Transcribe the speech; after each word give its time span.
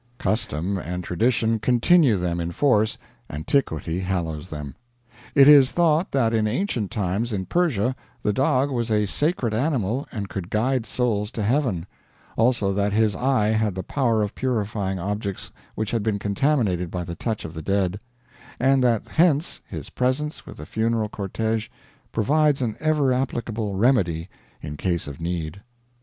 Custom 0.17 0.79
and 0.79 1.03
tradition 1.03 1.59
continue 1.59 2.17
them 2.17 2.39
in 2.39 2.51
force, 2.51 2.97
antiquity 3.29 3.99
hallows 3.99 4.49
them. 4.49 4.73
It 5.35 5.47
is 5.47 5.71
thought 5.71 6.09
that 6.11 6.33
in 6.33 6.47
ancient 6.47 6.89
times 6.89 7.31
in 7.31 7.45
Persia 7.45 7.95
the 8.23 8.33
dog 8.33 8.71
was 8.71 8.89
a 8.89 9.05
sacred 9.05 9.53
animal 9.53 10.07
and 10.11 10.27
could 10.27 10.49
guide 10.49 10.87
souls 10.87 11.29
to 11.33 11.43
heaven; 11.43 11.85
also 12.35 12.73
that 12.73 12.93
his 12.93 13.15
eye 13.15 13.49
had 13.49 13.75
the 13.75 13.83
power 13.83 14.23
of 14.23 14.33
purifying 14.33 14.97
objects 14.97 15.51
which 15.75 15.91
had 15.91 16.01
been 16.01 16.17
contaminated 16.17 16.89
by 16.89 17.03
the 17.03 17.13
touch 17.13 17.45
of 17.45 17.53
the 17.53 17.61
dead; 17.61 17.99
and 18.59 18.83
that 18.83 19.07
hence 19.07 19.61
his 19.69 19.91
presence 19.91 20.47
with 20.47 20.57
the 20.57 20.65
funeral 20.65 21.09
cortege 21.09 21.69
provides 22.11 22.59
an 22.59 22.75
ever 22.79 23.13
applicable 23.13 23.75
remedy 23.75 24.29
in 24.63 24.77
case 24.77 25.05
of 25.05 25.21
need. 25.21 25.61